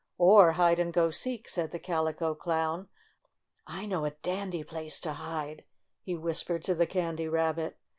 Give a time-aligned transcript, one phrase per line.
[0.17, 2.87] "Or hide and go seek!" said the Calico Clown.
[3.67, 5.63] "I know a dandy place to hide,"
[6.01, 7.77] he whispered to the Candy Rabbit.